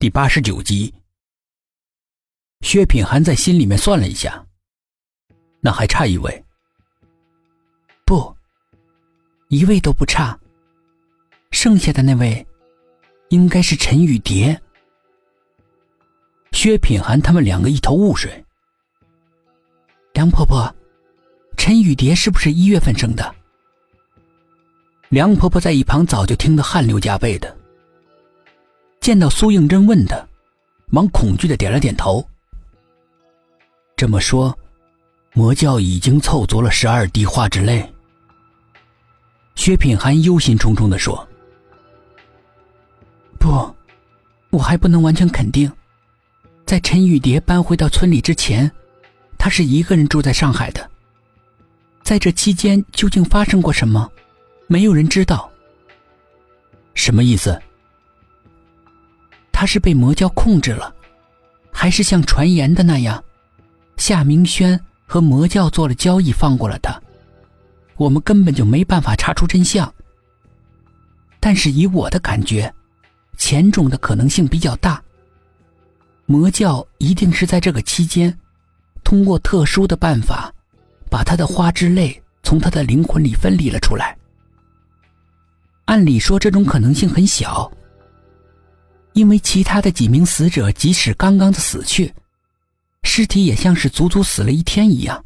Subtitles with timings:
[0.00, 0.94] 第八十九集。
[2.60, 4.46] 薛品涵在心里面算了一下，
[5.58, 6.44] 那还差一位。
[8.06, 8.32] 不，
[9.48, 10.38] 一位都不差。
[11.50, 12.46] 剩下的那位，
[13.30, 14.56] 应该是陈雨蝶。
[16.52, 18.44] 薛品涵他们两个一头雾水。
[20.12, 20.72] 梁婆婆，
[21.56, 23.34] 陈雨蝶是不是一月份生的？
[25.08, 27.57] 梁婆婆在一旁早就听得汗流浃背的。
[29.08, 30.28] 见到苏应真问的，
[30.90, 32.22] 忙恐惧的点了点头。
[33.96, 34.54] 这么说，
[35.32, 37.90] 魔教已经凑足了十二滴花之泪。
[39.54, 41.26] 薛品涵忧心忡忡的说
[43.40, 43.74] ：“不，
[44.50, 45.72] 我还不能完全肯定。
[46.66, 48.70] 在陈雨蝶搬回到村里之前，
[49.38, 50.90] 他是一个人住在上海的。
[52.02, 54.06] 在这期间究竟发生过什么，
[54.66, 55.50] 没有人知道。
[56.92, 57.58] 什么意思？”
[59.58, 60.94] 他是被魔教控制了，
[61.72, 63.20] 还是像传言的那样，
[63.96, 66.96] 夏明轩和魔教做了交易，放过了他？
[67.96, 69.92] 我们根本就没办法查出真相。
[71.40, 72.72] 但是以我的感觉，
[73.36, 75.02] 前种的可能性比较大。
[76.26, 78.32] 魔教一定是在这个期间，
[79.02, 80.54] 通过特殊的办法，
[81.10, 84.16] 把他的花之泪从他的灵魂里分离了出来。
[85.86, 87.68] 按理说，这种可能性很小。
[89.12, 92.14] 因为其他的几名死者即使刚刚的死去，
[93.02, 95.24] 尸体也像是足足死了一天一样。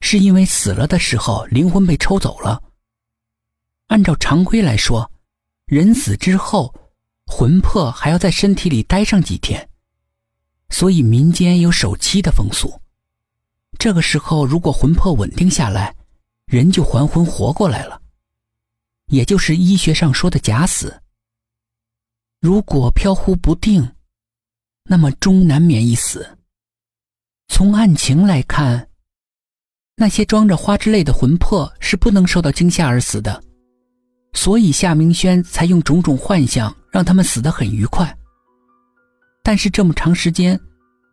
[0.00, 2.62] 是因为死了的时候灵魂被抽走了。
[3.86, 5.10] 按照常规来说，
[5.66, 6.74] 人死之后，
[7.26, 9.68] 魂魄还要在身体里待上几天，
[10.68, 12.80] 所以民间有守期的风俗。
[13.78, 15.94] 这个时候如果魂魄稳定下来，
[16.46, 18.00] 人就还魂活过来了，
[19.06, 21.00] 也就是医学上说的假死。
[22.44, 23.90] 如果飘忽不定，
[24.84, 26.36] 那么终难免一死。
[27.48, 28.86] 从案情来看，
[29.96, 33.42] 那些装着花之泪的魂魄是不能受到惊吓而死的，
[34.34, 38.14] 所以夏明轩才用种种幻象让他们死得很愉快。
[39.42, 40.60] 但是这么长时间，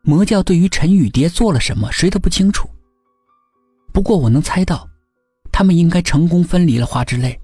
[0.04, 2.70] 魔教对于陈雨蝶做了什么，谁都不清楚。
[3.94, 4.86] 不过我能猜到，
[5.50, 7.41] 他们应该成功分离了花之泪。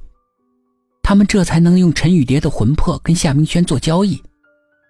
[1.07, 4.21] 他们这才能用陈雨蝶的魂魄跟夏明轩做交易，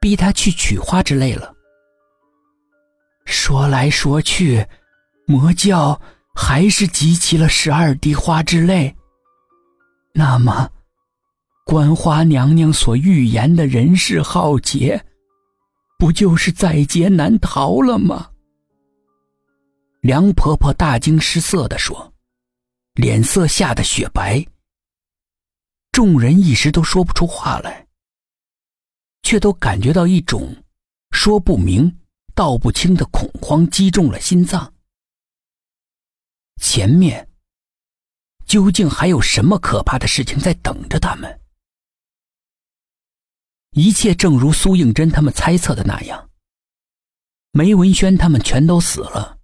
[0.01, 1.53] 逼他去取花之类了。
[3.25, 4.65] 说来说去，
[5.27, 6.01] 魔教
[6.33, 8.95] 还是集齐了十二滴花之泪。
[10.11, 10.71] 那么，
[11.63, 14.99] 观花娘娘所预言的人世浩劫，
[15.99, 18.31] 不就是在劫难逃了吗？
[20.01, 22.11] 梁婆婆大惊失色的说，
[22.95, 24.43] 脸色吓得雪白。
[25.97, 27.87] 众人一时都说不出话来，
[29.23, 30.63] 却都感觉到一种
[31.09, 31.97] 说不明
[32.35, 34.75] 道不清的恐慌击中了心脏。
[36.61, 37.27] 前面
[38.45, 41.41] 究竟还有什么可怕的事情在等着他们？
[43.71, 46.29] 一切正如苏应真他们猜测的那样，
[47.53, 49.39] 梅文轩他们全都死了，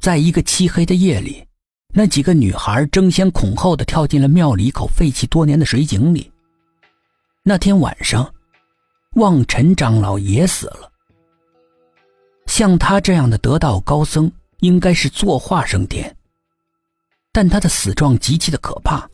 [0.00, 1.46] 在一个漆黑的夜里。
[1.98, 6.30] 那几个女孩争先恐后的跳进了庙里一口废弃多年的水井里。
[7.42, 8.32] 那天晚上，
[9.16, 10.92] 望尘长老也死了。
[12.46, 16.16] 像他这样的得道高僧，应该是作画升天，
[17.32, 19.10] 但他的死状极其的可怕，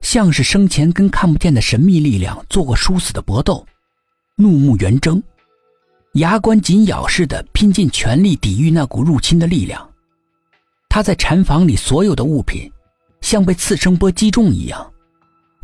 [0.00, 3.66] 像是生前跟看不见的神秘力量做过殊死的搏斗，
[4.36, 5.22] 怒目圆睁，
[6.14, 9.86] 牙关紧咬似的拼尽全力抵御那股入侵的力量。
[10.98, 12.68] 他在禅房里所有的物品，
[13.20, 14.92] 像被次声波击中一样，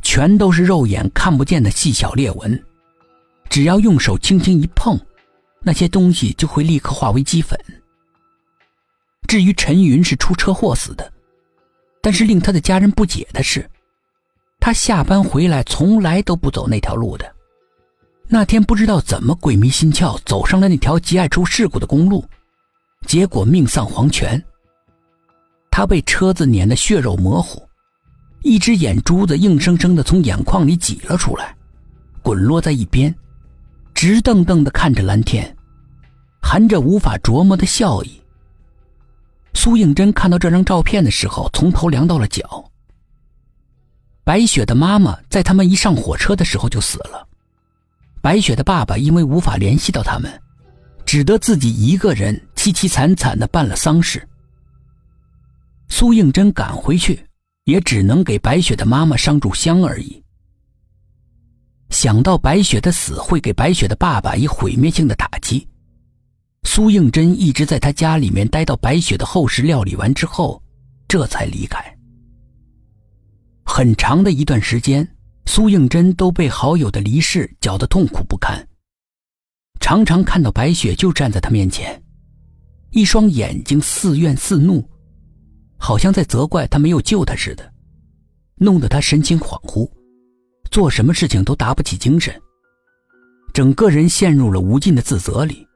[0.00, 2.64] 全都是肉眼看不见的细小裂纹。
[3.50, 4.96] 只要用手轻轻一碰，
[5.60, 7.58] 那些东西就会立刻化为齑粉。
[9.26, 11.12] 至于陈云是出车祸死的，
[12.00, 13.68] 但是令他的家人不解的是，
[14.60, 17.34] 他下班回来从来都不走那条路的。
[18.28, 22.24] 那天不知道怎么鬼迷心窍，走上了那条极爱出事故的公路，
[23.04, 24.40] 结果命丧黄泉。
[25.76, 27.60] 他被车子碾得血肉模糊，
[28.42, 31.52] 一只眼珠子硬生生的从眼眶里挤了出来，
[32.22, 33.12] 滚落在一边，
[33.92, 35.56] 直瞪瞪的看着蓝天，
[36.40, 38.22] 含着无法琢磨的笑意。
[39.54, 42.70] 苏应真看到这张照片的时候，从头凉到了脚。
[44.22, 47.26] 白雪的妈妈在他们一上火车的时候就死了，
[48.22, 50.40] 白雪的爸爸因为无法联系到他们，
[51.04, 54.24] 只得自己一个人凄凄惨惨的办了丧事。
[55.96, 57.24] 苏应真赶回去，
[57.66, 60.20] 也只能给白雪的妈妈上炷香而已。
[61.90, 65.68] 想到白雪的死会给白雪的爸爸以毁灭性的打击，
[66.64, 70.60] 苏应真一直在他家里面待到白雪的后事料理完之后，
[71.06, 71.96] 这才离开。
[73.64, 75.08] 很长的一段时间，
[75.46, 78.66] 苏应真都被好友的离世搅得痛苦不堪，
[79.78, 82.02] 常常看到白雪就站在他面前，
[82.90, 84.84] 一双眼睛似怨似怒，
[85.84, 87.72] 好像在责怪他没有救他似的，
[88.54, 89.86] 弄得他神情恍惚。
[90.70, 92.34] 做什么事情都打不起精神，
[93.52, 95.68] 整个人陷入了无尽的自责里。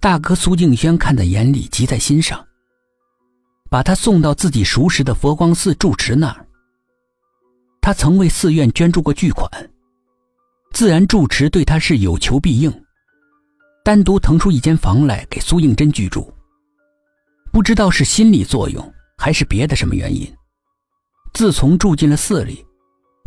[0.00, 2.44] 大哥苏敬轩看在眼里，急在心上，
[3.70, 6.44] 把他送到自己熟识的佛光寺住持那儿。
[7.80, 9.48] 他曾为寺院捐助过巨款，
[10.72, 12.82] 自然住持对他是有求必应，
[13.84, 16.32] 单独腾出一间房来给苏应真居住。
[17.56, 20.30] 不知道是心理作用还是别的什么原因，
[21.32, 22.62] 自从住进了寺里。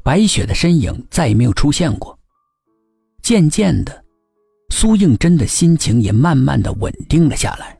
[0.04, 2.16] 白雪的身影再也没有出现过。
[3.24, 4.06] 渐渐的，
[4.72, 7.76] 苏应真的心情也慢慢的稳定了下来。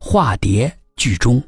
[0.00, 1.40] 化蝶剧中。